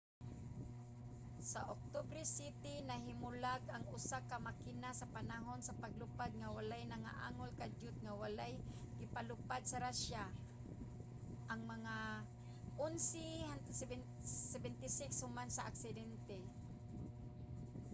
sa 1.51 1.59
oktubre 1.75 2.21
7 2.25 2.89
nahimulag 2.91 3.61
ang 3.69 3.83
usa 3.97 4.19
ka 4.29 4.37
makina 4.47 4.89
sa 4.95 5.09
panahon 5.17 5.61
sa 5.63 5.77
paglupad 5.81 6.31
nga 6.35 6.53
walay 6.57 6.83
nangaangol. 6.87 7.51
kadiyot 7.59 7.97
nga 8.05 8.13
wala 8.23 8.43
gipalupad 8.99 9.61
sa 9.67 9.81
russia 9.85 10.23
ang 11.51 11.61
mga 11.73 11.95
il-76 13.75 14.99
human 15.21 15.49
sa 15.53 15.65
aksidente 15.71 16.39